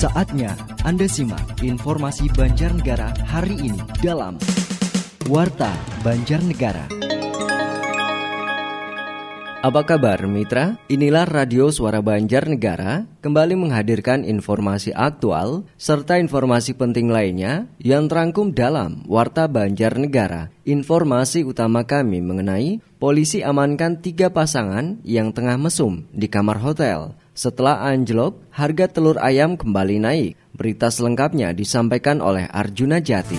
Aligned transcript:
Saatnya 0.00 0.56
Anda 0.80 1.04
simak 1.04 1.60
informasi 1.60 2.32
Banjarnegara 2.32 3.12
hari 3.28 3.52
ini 3.60 3.76
dalam 4.00 4.40
Warta 5.28 5.76
Banjarnegara. 6.00 6.88
Apa 9.60 9.84
kabar 9.84 10.24
mitra? 10.24 10.80
Inilah 10.88 11.28
Radio 11.28 11.68
Suara 11.68 12.00
Banjarnegara 12.00 13.04
kembali 13.20 13.60
menghadirkan 13.60 14.24
informasi 14.24 14.96
aktual 14.96 15.68
serta 15.76 16.16
informasi 16.16 16.80
penting 16.80 17.12
lainnya 17.12 17.68
yang 17.76 18.08
terangkum 18.08 18.56
dalam 18.56 19.04
Warta 19.04 19.52
Banjarnegara. 19.52 20.48
Informasi 20.64 21.44
utama 21.44 21.84
kami 21.84 22.24
mengenai 22.24 22.80
polisi 22.96 23.44
amankan 23.44 24.00
tiga 24.00 24.32
pasangan 24.32 24.96
yang 25.04 25.36
tengah 25.36 25.60
mesum 25.60 26.08
di 26.08 26.24
kamar 26.24 26.56
hotel. 26.56 27.19
Setelah 27.34 27.86
anjlok, 27.86 28.42
harga 28.50 28.90
telur 28.90 29.16
ayam 29.22 29.54
kembali 29.54 29.96
naik. 30.02 30.32
Berita 30.50 30.90
selengkapnya 30.90 31.54
disampaikan 31.54 32.18
oleh 32.18 32.44
Arjuna 32.50 32.98
Jati. 32.98 33.38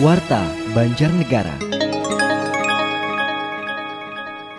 Warta 0.00 0.44
Banjarnegara. 0.72 1.76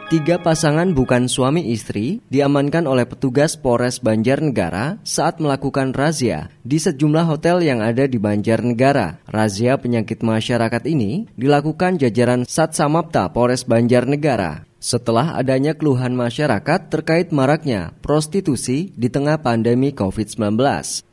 Tiga 0.07 0.39
pasangan 0.39 0.95
bukan 0.95 1.27
suami 1.27 1.67
istri 1.75 2.23
diamankan 2.31 2.87
oleh 2.87 3.03
petugas 3.03 3.59
Polres 3.59 3.99
Banjarnegara 3.99 5.03
saat 5.03 5.43
melakukan 5.43 5.91
razia 5.91 6.47
di 6.63 6.79
sejumlah 6.79 7.27
hotel 7.27 7.59
yang 7.59 7.83
ada 7.83 8.07
di 8.07 8.15
Banjarnegara. 8.15 9.19
Razia 9.27 9.75
penyakit 9.75 10.23
masyarakat 10.23 10.87
ini 10.87 11.27
dilakukan 11.35 11.99
jajaran 11.99 12.47
Satsamapta 12.47 13.27
Polres 13.35 13.67
Banjarnegara. 13.67 14.66
Setelah 14.77 15.33
adanya 15.33 15.73
keluhan 15.73 16.13
masyarakat 16.13 16.93
terkait 16.93 17.33
maraknya 17.33 17.97
prostitusi 18.05 18.93
di 18.93 19.09
tengah 19.09 19.41
pandemi 19.41 19.89
COVID-19, 19.89 20.53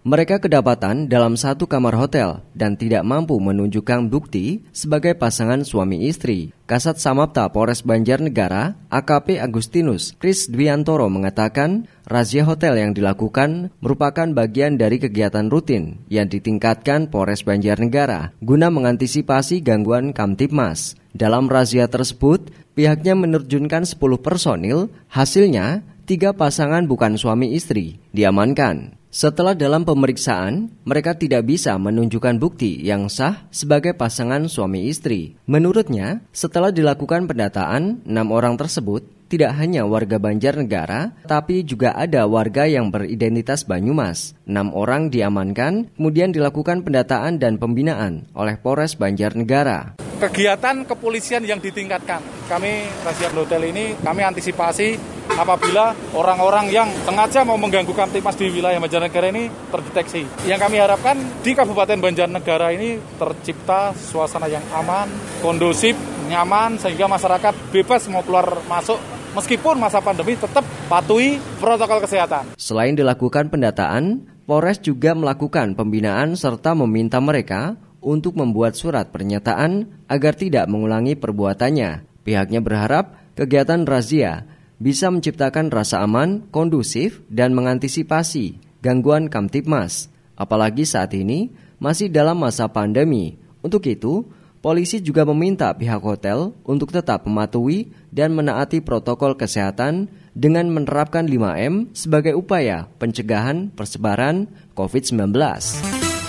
mereka 0.04 0.36
kedapatan 0.36 1.08
dalam 1.08 1.32
satu 1.32 1.64
kamar 1.64 1.96
hotel 1.96 2.44
dan 2.52 2.76
tidak 2.76 3.08
mampu 3.08 3.40
menunjukkan 3.40 4.12
bukti 4.12 4.68
sebagai 4.68 5.16
pasangan 5.16 5.64
suami 5.64 6.04
istri. 6.04 6.52
Kasat 6.68 7.00
Samapta 7.00 7.48
Polres 7.52 7.84
Banjarnegara, 7.84 8.76
AKP 8.92 9.40
Agustinus 9.40 10.12
Kris 10.16 10.48
Dwiantoro 10.48 11.08
mengatakan, 11.08 11.88
razia 12.04 12.44
hotel 12.44 12.80
yang 12.80 12.92
dilakukan 12.92 13.72
merupakan 13.80 14.28
bagian 14.32 14.76
dari 14.76 15.00
kegiatan 15.00 15.48
rutin 15.48 16.04
yang 16.12 16.28
ditingkatkan 16.28 17.08
Polres 17.08 17.44
Banjarnegara 17.44 18.36
guna 18.44 18.68
mengantisipasi 18.68 19.64
gangguan 19.64 20.12
Kamtipmas. 20.12 21.00
Dalam 21.14 21.46
razia 21.46 21.86
tersebut, 21.86 22.50
pihaknya 22.74 23.14
menerjunkan 23.16 23.86
10 23.86 23.98
personil, 24.20 24.92
hasilnya 25.08 25.86
tiga 26.04 26.36
pasangan 26.36 26.84
bukan 26.84 27.16
suami 27.16 27.56
istri 27.56 27.96
diamankan. 28.12 29.00
Setelah 29.14 29.54
dalam 29.54 29.86
pemeriksaan, 29.86 30.74
mereka 30.82 31.14
tidak 31.14 31.46
bisa 31.46 31.78
menunjukkan 31.78 32.34
bukti 32.42 32.82
yang 32.82 33.06
sah 33.06 33.46
sebagai 33.54 33.94
pasangan 33.94 34.50
suami 34.50 34.90
istri. 34.90 35.38
Menurutnya, 35.46 36.18
setelah 36.34 36.74
dilakukan 36.74 37.30
pendataan, 37.30 38.02
enam 38.02 38.34
orang 38.34 38.58
tersebut 38.58 39.06
tidak 39.34 39.58
hanya 39.58 39.82
warga 39.82 40.22
Banjarnegara, 40.22 41.26
tapi 41.26 41.66
juga 41.66 41.90
ada 41.90 42.30
warga 42.30 42.70
yang 42.70 42.94
beridentitas 42.94 43.66
Banyumas. 43.66 44.38
Enam 44.46 44.70
orang 44.70 45.10
diamankan, 45.10 45.90
kemudian 45.98 46.30
dilakukan 46.30 46.86
pendataan 46.86 47.42
dan 47.42 47.58
pembinaan 47.58 48.30
oleh 48.38 48.54
Polres 48.54 48.94
Banjarnegara 48.94 49.98
kegiatan 50.24 50.88
kepolisian 50.88 51.44
yang 51.44 51.60
ditingkatkan. 51.60 52.22
Kami 52.48 52.88
razia 53.04 53.28
hotel 53.28 53.68
ini 53.68 53.92
kami 54.00 54.24
antisipasi 54.24 54.96
apabila 55.36 55.92
orang-orang 56.16 56.72
yang 56.72 56.88
sengaja 57.04 57.44
mau 57.44 57.60
mengganggu 57.60 57.92
Kamtimas 57.92 58.36
di 58.38 58.48
wilayah 58.48 58.80
Banjarnegara 58.80 59.28
ini 59.28 59.52
terdeteksi. 59.68 60.24
Yang 60.48 60.60
kami 60.64 60.76
harapkan 60.80 61.16
di 61.44 61.52
Kabupaten 61.52 62.00
Banjarnegara 62.00 62.72
ini 62.72 62.96
tercipta 63.20 63.92
suasana 63.92 64.48
yang 64.48 64.64
aman, 64.72 65.12
kondusif, 65.44 65.96
nyaman 66.26 66.80
sehingga 66.80 67.06
masyarakat 67.06 67.54
bebas 67.70 68.08
mau 68.12 68.24
keluar 68.24 68.60
masuk 68.66 68.96
meskipun 69.34 69.76
masa 69.76 69.98
pandemi 69.98 70.38
tetap 70.38 70.62
patuhi 70.86 71.42
protokol 71.58 72.00
kesehatan. 72.00 72.54
Selain 72.54 72.94
dilakukan 72.94 73.50
pendataan, 73.50 74.24
Polres 74.44 74.78
juga 74.78 75.16
melakukan 75.16 75.72
pembinaan 75.72 76.36
serta 76.36 76.76
meminta 76.76 77.16
mereka 77.18 77.80
untuk 78.04 78.36
membuat 78.36 78.76
surat 78.76 79.08
pernyataan 79.08 80.04
agar 80.04 80.36
tidak 80.36 80.68
mengulangi 80.68 81.16
perbuatannya. 81.16 82.04
Pihaknya 82.24 82.60
berharap 82.60 83.16
kegiatan 83.32 83.88
razia 83.88 84.44
bisa 84.76 85.08
menciptakan 85.08 85.72
rasa 85.72 86.04
aman, 86.04 86.44
kondusif, 86.52 87.24
dan 87.32 87.56
mengantisipasi 87.56 88.60
gangguan 88.84 89.32
Kamtipmas. 89.32 90.12
Apalagi 90.36 90.84
saat 90.84 91.16
ini 91.16 91.48
masih 91.80 92.12
dalam 92.12 92.36
masa 92.36 92.68
pandemi. 92.68 93.40
Untuk 93.64 93.88
itu, 93.88 94.28
polisi 94.64 95.04
juga 95.04 95.28
meminta 95.28 95.68
pihak 95.76 96.00
hotel 96.00 96.56
untuk 96.64 96.88
tetap 96.88 97.28
mematuhi 97.28 97.92
dan 98.08 98.32
menaati 98.32 98.80
protokol 98.80 99.36
kesehatan 99.36 100.08
dengan 100.32 100.72
menerapkan 100.72 101.28
5M 101.28 101.92
sebagai 101.92 102.32
upaya 102.32 102.88
pencegahan 102.96 103.68
persebaran 103.76 104.48
COVID-19. 104.72 105.36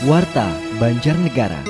Warta 0.03 0.51
Banjarnegara. 0.75 1.63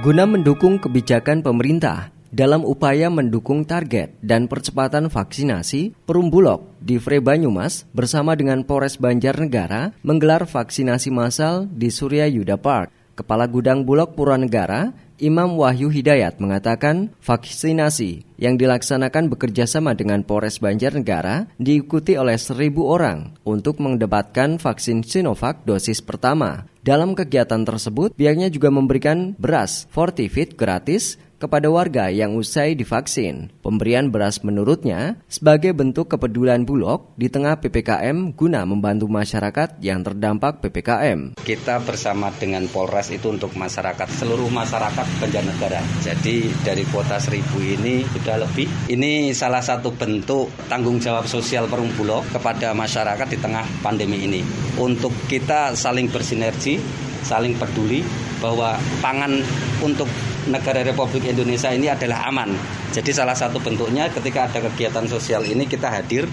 Guna 0.00 0.24
mendukung 0.24 0.80
kebijakan 0.80 1.44
pemerintah 1.44 2.16
dalam 2.32 2.64
upaya 2.64 3.12
mendukung 3.12 3.68
target 3.68 4.16
dan 4.24 4.48
percepatan 4.48 5.12
vaksinasi, 5.12 5.92
Perumbulok 6.08 6.80
di 6.80 6.96
Fre 6.96 7.20
Banyumas 7.20 7.84
bersama 7.92 8.32
dengan 8.32 8.64
Polres 8.64 8.96
Banjarnegara 8.96 9.92
menggelar 10.00 10.48
vaksinasi 10.48 11.12
massal 11.12 11.68
di 11.68 11.92
Surya 11.92 12.24
Yuda 12.24 12.56
Park. 12.56 12.95
Kepala 13.16 13.48
Gudang 13.48 13.88
Bulog 13.88 14.12
Puranegara 14.12 14.92
Imam 15.16 15.56
Wahyu 15.56 15.88
Hidayat 15.88 16.36
mengatakan 16.36 17.16
vaksinasi 17.24 18.28
yang 18.36 18.60
dilaksanakan 18.60 19.32
bekerja 19.32 19.64
sama 19.64 19.96
dengan 19.96 20.20
Polres 20.20 20.60
Banjarnegara 20.60 21.48
diikuti 21.56 22.20
oleh 22.20 22.36
seribu 22.36 22.92
orang 22.92 23.32
untuk 23.48 23.80
mendebatkan 23.80 24.60
vaksin 24.60 25.00
Sinovac 25.00 25.64
dosis 25.64 26.04
pertama. 26.04 26.68
Dalam 26.84 27.16
kegiatan 27.16 27.64
tersebut, 27.64 28.12
pihaknya 28.14 28.52
juga 28.52 28.68
memberikan 28.68 29.32
beras 29.40 29.88
Fortifit 29.88 30.54
gratis 30.54 31.16
kepada 31.36 31.68
warga 31.68 32.08
yang 32.08 32.36
usai 32.36 32.72
divaksin. 32.72 33.52
Pemberian 33.60 34.08
beras 34.08 34.40
menurutnya 34.40 35.20
sebagai 35.28 35.76
bentuk 35.76 36.08
kepedulian 36.08 36.64
Bulog 36.64 37.12
di 37.20 37.28
tengah 37.28 37.60
PPKM 37.60 38.32
guna 38.32 38.64
membantu 38.64 39.06
masyarakat 39.08 39.80
yang 39.84 40.00
terdampak 40.00 40.64
PPKM. 40.64 41.36
Kita 41.40 41.80
bersama 41.84 42.32
dengan 42.34 42.64
Polres 42.72 43.12
itu 43.12 43.28
untuk 43.28 43.52
masyarakat, 43.54 44.08
seluruh 44.08 44.48
masyarakat 44.48 45.06
Banjarnegara. 45.20 45.80
Jadi 46.02 46.48
dari 46.64 46.82
kuota 46.88 47.20
seribu 47.20 47.60
ini 47.60 48.02
sudah 48.08 48.40
lebih. 48.40 48.68
Ini 48.88 49.30
salah 49.36 49.60
satu 49.60 49.92
bentuk 49.92 50.48
tanggung 50.66 50.98
jawab 50.98 51.28
sosial 51.28 51.68
Perum 51.68 51.92
Bulog 51.94 52.24
kepada 52.32 52.72
masyarakat 52.72 53.28
di 53.28 53.38
tengah 53.38 53.64
pandemi 53.84 54.24
ini. 54.24 54.40
Untuk 54.76 55.12
kita 55.28 55.76
saling 55.76 56.08
bersinergi, 56.08 56.80
saling 57.26 57.58
peduli 57.58 58.06
bahwa 58.38 58.76
pangan 59.02 59.40
untuk 59.82 60.06
negara 60.48 60.82
Republik 60.82 61.26
Indonesia 61.26 61.70
ini 61.70 61.90
adalah 61.90 62.30
aman. 62.30 62.54
Jadi 62.94 63.10
salah 63.12 63.34
satu 63.34 63.58
bentuknya 63.62 64.08
ketika 64.10 64.48
ada 64.50 64.58
kegiatan 64.70 65.06
sosial 65.06 65.42
ini 65.46 65.66
kita 65.66 65.90
hadir. 65.90 66.26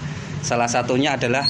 Salah 0.44 0.68
satunya 0.68 1.16
adalah 1.16 1.44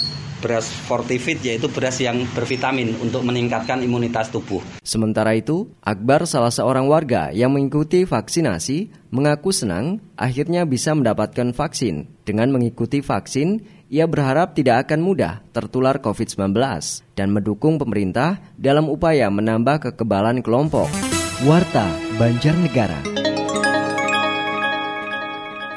beras 0.44 0.69
Fortifit 0.69 1.41
yaitu 1.41 1.72
beras 1.72 1.97
yang 2.04 2.28
bervitamin 2.36 2.92
untuk 3.00 3.25
meningkatkan 3.25 3.80
imunitas 3.80 4.28
tubuh. 4.28 4.60
Sementara 4.84 5.32
itu, 5.32 5.72
Akbar 5.80 6.28
salah 6.28 6.52
seorang 6.52 6.84
warga 6.84 7.32
yang 7.32 7.56
mengikuti 7.56 8.04
vaksinasi 8.04 9.08
mengaku 9.08 9.56
senang 9.56 10.04
akhirnya 10.20 10.69
bisa 10.69 10.92
mendapatkan 10.92 11.56
vaksin. 11.56 12.12
Dengan 12.28 12.52
mengikuti 12.52 13.00
vaksin, 13.00 13.64
ia 13.88 14.04
berharap 14.04 14.52
tidak 14.52 14.88
akan 14.88 15.00
mudah 15.00 15.41
tertular 15.56 15.96
COVID-19 16.04 16.52
dan 17.17 17.28
mendukung 17.32 17.81
pemerintah 17.81 18.40
dalam 18.60 18.93
upaya 18.93 19.32
menambah 19.32 19.93
kekebalan 19.93 20.44
kelompok. 20.44 21.04
Warta 21.44 21.93
Banjarnegara 22.17 23.05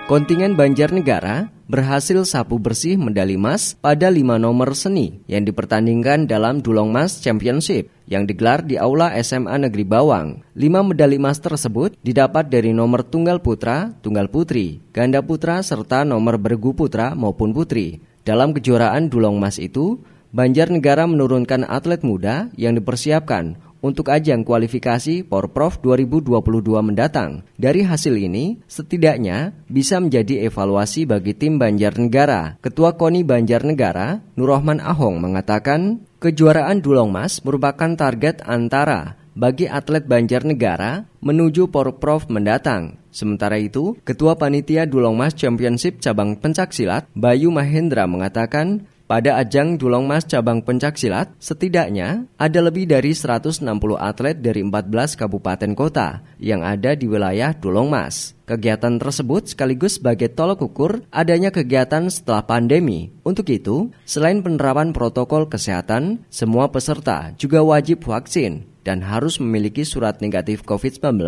Kontingen 0.07 0.55
Banjarnegara 0.55 1.51
berhasil 1.67 2.23
sapu 2.23 2.55
bersih 2.55 2.95
medali 2.95 3.35
emas 3.35 3.75
pada 3.75 4.07
lima 4.07 4.39
nomor 4.39 4.71
seni 4.79 5.19
yang 5.27 5.43
dipertandingkan 5.43 6.23
dalam 6.23 6.63
Dulong 6.63 6.87
Mas 6.87 7.19
Championship 7.19 7.91
yang 8.07 8.23
digelar 8.23 8.63
di 8.63 8.79
Aula 8.79 9.11
SMA 9.19 9.67
Negeri 9.67 9.83
Bawang. 9.83 10.39
Lima 10.55 10.87
medali 10.87 11.19
emas 11.19 11.43
tersebut 11.43 11.99
didapat 11.99 12.47
dari 12.47 12.71
nomor 12.71 13.03
tunggal 13.03 13.43
putra, 13.43 13.91
tunggal 13.99 14.31
putri, 14.31 14.79
ganda 14.95 15.19
putra, 15.19 15.59
serta 15.59 16.07
nomor 16.07 16.39
bergu 16.39 16.71
putra 16.71 17.11
maupun 17.11 17.51
putri. 17.51 17.99
Dalam 18.23 18.55
kejuaraan 18.55 19.11
Dulong 19.11 19.35
Mas 19.35 19.59
itu, 19.59 19.99
Banjarnegara 20.27 21.07
menurunkan 21.07 21.63
atlet 21.63 22.03
muda 22.03 22.51
yang 22.59 22.75
dipersiapkan 22.75 23.66
untuk 23.87 24.11
ajang 24.11 24.43
kualifikasi 24.43 25.23
Porprov 25.23 25.79
2022 25.79 26.43
mendatang. 26.83 27.47
Dari 27.55 27.87
hasil 27.87 28.19
ini, 28.19 28.59
setidaknya 28.67 29.55
bisa 29.71 30.03
menjadi 30.03 30.51
evaluasi 30.51 31.07
bagi 31.07 31.31
tim 31.31 31.55
Banjarnegara. 31.55 32.59
Ketua 32.59 32.99
KONI 32.99 33.23
Banjarnegara, 33.23 34.19
Nurrohman 34.35 34.83
Ahong 34.83 35.23
mengatakan, 35.23 36.03
kejuaraan 36.19 36.83
Dulong 36.83 37.07
Mas 37.07 37.39
merupakan 37.47 37.95
target 37.95 38.43
antara 38.43 39.15
bagi 39.37 39.69
atlet 39.69 40.03
Banjarnegara 40.03 41.05
menuju 41.21 41.69
Porprov 41.69 42.25
mendatang. 42.27 42.97
Sementara 43.13 43.61
itu, 43.61 43.97
Ketua 44.01 44.37
Panitia 44.37 44.89
Dulong 44.89 45.13
Mas 45.13 45.37
Championship 45.37 46.01
Cabang 46.01 46.37
Pencaksilat, 46.37 47.09
Bayu 47.13 47.53
Mahendra 47.53 48.05
mengatakan 48.09 48.89
pada 49.07 49.39
ajang 49.39 49.79
Dulong 49.79 50.03
Mas 50.03 50.27
cabang 50.27 50.59
pencak 50.59 50.99
silat, 50.99 51.31
setidaknya 51.39 52.27
ada 52.35 52.59
lebih 52.59 52.91
dari 52.91 53.15
160 53.15 53.63
atlet 53.95 54.35
dari 54.35 54.59
14 54.59 55.15
kabupaten 55.15 55.71
kota 55.79 56.27
yang 56.43 56.59
ada 56.59 56.91
di 56.91 57.07
wilayah 57.07 57.55
Dulong 57.55 57.87
Mas. 57.87 58.35
Kegiatan 58.43 58.99
tersebut 58.99 59.47
sekaligus 59.47 59.99
sebagai 59.99 60.27
tolok 60.31 60.67
ukur 60.67 60.91
adanya 61.07 61.55
kegiatan 61.55 62.11
setelah 62.11 62.43
pandemi. 62.43 63.15
Untuk 63.23 63.47
itu, 63.47 63.95
selain 64.03 64.43
penerapan 64.43 64.91
protokol 64.91 65.47
kesehatan, 65.47 66.27
semua 66.27 66.67
peserta 66.67 67.31
juga 67.39 67.63
wajib 67.63 68.03
vaksin 68.03 68.67
dan 68.87 69.03
harus 69.03 69.39
memiliki 69.39 69.87
surat 69.87 70.19
negatif 70.23 70.63
COVID-19 70.63 71.23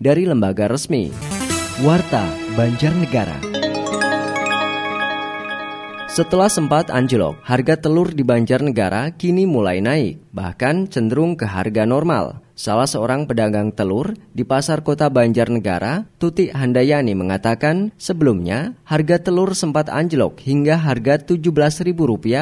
dari 0.00 0.28
lembaga 0.28 0.68
resmi. 0.68 1.08
Warta 1.80 2.24
Banjarnegara. 2.52 3.47
Setelah 6.18 6.50
sempat 6.50 6.90
anjlok, 6.90 7.38
harga 7.46 7.78
telur 7.78 8.10
di 8.10 8.26
Banjarnegara 8.26 9.14
kini 9.14 9.46
mulai 9.46 9.78
naik, 9.78 10.18
bahkan 10.34 10.90
cenderung 10.90 11.38
ke 11.38 11.46
harga 11.46 11.86
normal. 11.86 12.42
Salah 12.58 12.90
seorang 12.90 13.30
pedagang 13.30 13.70
telur 13.70 14.18
di 14.34 14.42
pasar 14.42 14.82
kota 14.82 15.06
Banjarnegara, 15.14 16.10
Tuti 16.18 16.50
Handayani 16.50 17.14
mengatakan 17.14 17.94
sebelumnya 18.02 18.74
harga 18.82 19.30
telur 19.30 19.54
sempat 19.54 19.86
anjlok 19.86 20.42
hingga 20.42 20.82
harga 20.82 21.22
Rp17.000 21.22 21.94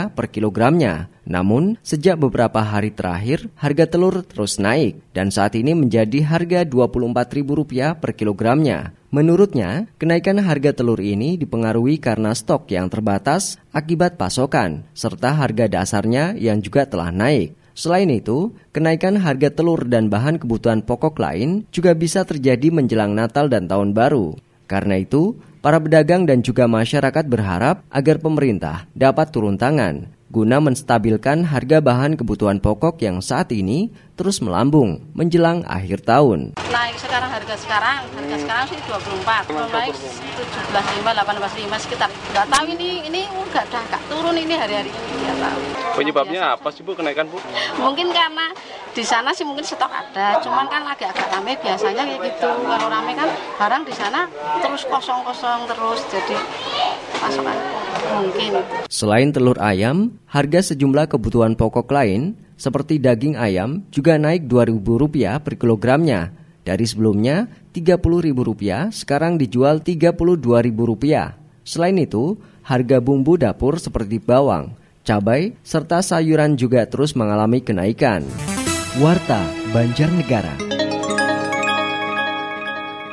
per 0.08 0.32
kilogramnya. 0.32 1.12
Namun, 1.26 1.75
sejak 1.82 2.23
beberapa 2.23 2.62
hari 2.62 2.94
terakhir, 2.94 3.50
harga 3.58 3.90
telur 3.90 4.23
terus 4.23 4.62
naik 4.62 5.02
dan 5.11 5.34
saat 5.34 5.58
ini 5.58 5.75
menjadi 5.75 6.23
harga 6.23 6.62
Rp24.000 6.62 7.99
per 7.99 8.14
kilogramnya. 8.14 8.94
Menurutnya, 9.11 9.90
kenaikan 9.99 10.38
harga 10.38 10.70
telur 10.70 11.02
ini 11.02 11.34
dipengaruhi 11.34 11.99
karena 11.99 12.31
stok 12.31 12.70
yang 12.70 12.87
terbatas 12.87 13.58
akibat 13.75 14.14
pasokan, 14.14 14.87
serta 14.94 15.34
harga 15.34 15.67
dasarnya 15.67 16.38
yang 16.38 16.62
juga 16.62 16.87
telah 16.87 17.11
naik. 17.11 17.58
Selain 17.76 18.08
itu, 18.08 18.55
kenaikan 18.70 19.19
harga 19.19 19.50
telur 19.50 19.82
dan 19.84 20.06
bahan 20.08 20.38
kebutuhan 20.38 20.81
pokok 20.81 21.19
lain 21.19 21.67
juga 21.75 21.93
bisa 21.93 22.22
terjadi 22.22 22.72
menjelang 22.72 23.12
Natal 23.12 23.50
dan 23.50 23.67
Tahun 23.69 23.93
Baru. 23.93 24.38
Karena 24.70 24.96
itu, 24.96 25.37
para 25.61 25.82
pedagang 25.82 26.25
dan 26.25 26.40
juga 26.40 26.70
masyarakat 26.70 27.26
berharap 27.26 27.82
agar 27.90 28.17
pemerintah 28.22 28.88
dapat 28.96 29.29
turun 29.29 29.61
tangan 29.61 30.15
guna 30.26 30.58
menstabilkan 30.58 31.46
harga 31.46 31.78
bahan 31.78 32.19
kebutuhan 32.19 32.58
pokok 32.58 32.99
yang 32.99 33.23
saat 33.23 33.55
ini 33.55 33.94
terus 34.19 34.43
melambung 34.43 35.05
menjelang 35.14 35.62
akhir 35.69 36.02
tahun. 36.02 36.58
Naik 36.58 36.96
sekarang 36.99 37.31
harga 37.31 37.55
sekarang, 37.55 38.00
harga 38.11 38.37
sekarang 38.43 38.64
sih 38.67 38.78
24, 38.90 39.46
belum 39.52 39.69
naik 39.70 39.94
17,5, 39.94 41.06
18,5 41.06 41.84
sekitar. 41.84 42.08
Enggak 42.32 42.46
tahu 42.50 42.64
ini 42.75 43.06
ini 43.06 43.20
enggak 43.28 43.70
ada 43.70 43.78
enggak 43.87 44.02
turun 44.11 44.34
ini 44.34 44.55
hari-hari 44.56 44.90
ini 44.90 45.12
enggak 45.23 45.38
tahu. 45.46 45.61
Penyebabnya 45.94 46.40
apa 46.58 46.69
sih 46.75 46.82
Bu 46.82 46.99
kenaikan 46.99 47.31
Bu? 47.31 47.38
Mungkin 47.79 48.11
karena 48.11 48.50
di 48.96 49.05
sana 49.05 49.31
sih 49.37 49.44
mungkin 49.44 49.62
stok 49.62 49.93
ada, 49.93 50.40
cuman 50.40 50.67
kan 50.72 50.82
lagi 50.88 51.05
agak 51.05 51.29
rame 51.29 51.55
biasanya 51.61 52.02
kayak 52.02 52.20
gitu. 52.32 52.49
Kalau 52.49 52.88
rame 52.88 53.12
kan 53.12 53.29
barang 53.61 53.82
di 53.84 53.94
sana 53.94 54.25
terus 54.64 54.88
kosong-kosong 54.88 55.69
terus 55.69 56.00
jadi 56.08 56.37
pasokan 57.20 57.56
mungkin. 58.16 58.50
Selain 58.88 59.28
telur 59.30 59.58
ayam, 59.60 60.16
harga 60.28 60.72
sejumlah 60.72 61.10
kebutuhan 61.10 61.54
pokok 61.58 61.88
lain 61.92 62.36
seperti 62.56 62.96
daging 62.96 63.36
ayam 63.36 63.84
juga 63.92 64.16
naik 64.16 64.48
Rp2.000 64.48 65.44
per 65.44 65.54
kilogramnya. 65.60 66.32
Dari 66.66 66.82
sebelumnya 66.82 67.46
Rp30.000 67.76 68.90
sekarang 68.90 69.38
dijual 69.38 69.84
Rp32.000. 69.84 71.06
Selain 71.66 71.98
itu, 71.98 72.38
harga 72.66 72.98
bumbu 72.98 73.38
dapur 73.38 73.78
seperti 73.78 74.19
bawang, 74.19 74.74
cabai, 75.06 75.54
serta 75.62 76.02
sayuran 76.02 76.58
juga 76.58 76.86
terus 76.86 77.14
mengalami 77.14 77.62
kenaikan. 77.62 78.26
Warta 78.96 79.44
Banjarnegara 79.76 80.56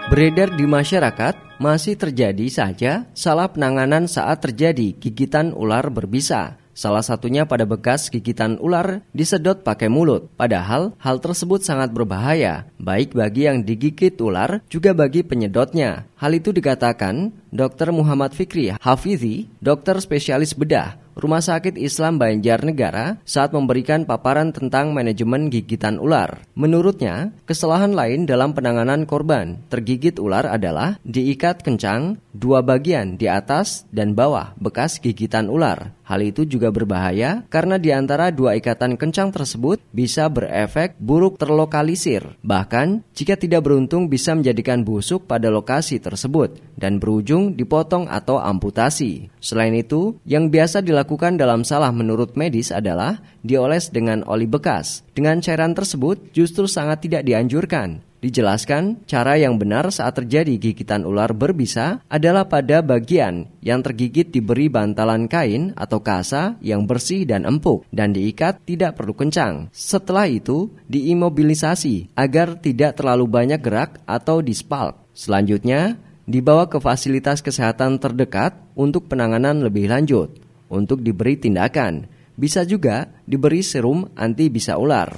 Beredar 0.07 0.53
di 0.53 0.69
masyarakat, 0.69 1.52
masih 1.63 1.95
terjadi 1.95 2.43
saja 2.51 3.07
salah 3.15 3.47
penanganan 3.47 4.03
saat 4.11 4.43
terjadi 4.43 4.91
gigitan 4.99 5.55
ular 5.55 5.87
berbisa. 5.87 6.59
Salah 6.73 7.05
satunya 7.05 7.45
pada 7.45 7.69
bekas 7.69 8.09
gigitan 8.09 8.57
ular 8.57 9.05
disedot 9.13 9.61
pakai 9.61 9.93
mulut. 9.93 10.27
Padahal 10.33 10.97
hal 10.97 11.21
tersebut 11.21 11.61
sangat 11.61 11.93
berbahaya, 11.93 12.65
baik 12.81 13.13
bagi 13.13 13.45
yang 13.45 13.61
digigit 13.61 14.17
ular 14.17 14.59
juga 14.67 14.91
bagi 14.91 15.21
penyedotnya. 15.21 16.09
Hal 16.17 16.33
itu 16.33 16.49
dikatakan 16.49 17.29
Dr. 17.53 17.93
Muhammad 17.93 18.33
Fikri 18.33 18.73
Hafizi, 18.73 19.47
dokter 19.61 20.01
spesialis 20.01 20.57
bedah 20.57 21.02
Rumah 21.13 21.45
Sakit 21.45 21.77
Islam 21.77 22.17
Banjarnegara 22.17 23.21
saat 23.21 23.53
memberikan 23.53 24.09
paparan 24.09 24.49
tentang 24.49 24.97
manajemen 24.97 25.53
gigitan 25.53 26.01
ular. 26.01 26.41
Menurutnya, 26.57 27.29
kesalahan 27.45 27.93
lain 27.93 28.25
dalam 28.25 28.57
penanganan 28.57 29.05
korban 29.05 29.61
tergigit 29.69 30.17
ular 30.17 30.49
adalah 30.49 30.97
diikat 31.05 31.61
kencang 31.61 32.17
dua 32.33 32.65
bagian 32.65 33.15
di 33.15 33.29
atas 33.29 33.85
dan 33.93 34.17
bawah 34.17 34.57
bekas 34.57 34.97
gigitan 34.97 35.47
ular. 35.47 35.93
Hal 36.03 36.19
itu 36.19 36.43
juga 36.43 36.67
berbahaya 36.67 37.47
karena 37.47 37.79
di 37.79 37.95
antara 37.95 38.27
dua 38.33 38.59
ikatan 38.59 38.99
kencang 38.99 39.31
tersebut 39.31 39.79
bisa 39.95 40.27
berefek 40.27 40.99
buruk 40.99 41.39
terlokalisir. 41.39 42.35
Bahkan, 42.43 43.07
jika 43.15 43.39
tidak 43.39 43.63
beruntung 43.63 44.11
bisa 44.11 44.35
menjadikan 44.35 44.83
busuk 44.83 45.29
pada 45.29 45.47
lokasi 45.47 46.03
tersebut 46.03 46.59
dan 46.75 46.99
berujung 46.99 47.55
dipotong 47.55 48.11
atau 48.11 48.41
amputasi. 48.41 49.31
Selain 49.39 49.71
itu, 49.71 50.19
yang 50.27 50.51
biasa 50.51 50.83
dilakukan 50.83 51.39
dalam 51.39 51.63
salah 51.63 51.95
menurut 51.95 52.35
medis 52.35 52.75
adalah 52.75 53.23
dioles 53.45 53.87
dengan 53.87 54.27
oli 54.27 54.49
bekas. 54.49 55.07
Dengan 55.15 55.39
cairan 55.39 55.71
tersebut 55.71 56.35
justru 56.35 56.67
sangat 56.67 57.07
tidak 57.07 57.23
dianjurkan 57.23 58.03
Dijelaskan, 58.23 59.03
cara 59.03 59.35
yang 59.35 59.59
benar 59.59 59.91
saat 59.91 60.15
terjadi 60.15 60.55
gigitan 60.55 61.03
ular 61.03 61.35
berbisa 61.35 61.99
adalah 62.07 62.47
pada 62.47 62.79
bagian 62.79 63.51
yang 63.59 63.83
tergigit 63.83 64.31
diberi 64.31 64.71
bantalan 64.71 65.27
kain 65.27 65.75
atau 65.75 65.99
kasa 65.99 66.55
yang 66.63 66.87
bersih 66.87 67.27
dan 67.27 67.43
empuk 67.43 67.83
dan 67.91 68.15
diikat 68.15 68.63
tidak 68.63 68.95
perlu 68.95 69.11
kencang. 69.11 69.67
Setelah 69.75 70.31
itu, 70.31 70.71
diimobilisasi 70.87 72.15
agar 72.15 72.55
tidak 72.63 72.95
terlalu 72.95 73.27
banyak 73.27 73.59
gerak 73.59 73.99
atau 74.07 74.39
dispalk. 74.39 75.03
Selanjutnya, 75.11 75.99
dibawa 76.23 76.71
ke 76.71 76.79
fasilitas 76.79 77.43
kesehatan 77.43 77.99
terdekat 77.99 78.55
untuk 78.71 79.11
penanganan 79.11 79.67
lebih 79.67 79.91
lanjut. 79.91 80.31
Untuk 80.71 81.03
diberi 81.03 81.35
tindakan, 81.35 82.07
bisa 82.39 82.63
juga 82.63 83.11
diberi 83.27 83.59
serum 83.59 84.07
anti 84.15 84.47
bisa 84.47 84.79
ular. 84.79 85.11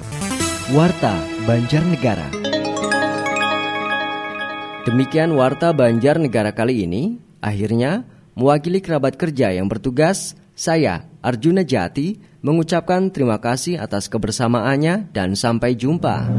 Warta 0.74 1.22
Banjarnegara. 1.46 2.55
Demikian 4.86 5.34
Warta 5.34 5.74
Banjar 5.74 6.22
Negara 6.22 6.54
kali 6.54 6.86
ini. 6.86 7.18
Akhirnya, 7.42 8.06
mewakili 8.38 8.78
kerabat 8.86 9.18
kerja 9.18 9.50
yang 9.50 9.66
bertugas, 9.66 10.38
saya, 10.54 11.10
Arjuna 11.26 11.66
Jati, 11.66 12.22
mengucapkan 12.46 13.10
terima 13.10 13.42
kasih 13.42 13.82
atas 13.82 14.06
kebersamaannya 14.06 15.10
dan 15.10 15.34
sampai 15.34 15.74
jumpa. 15.74 16.30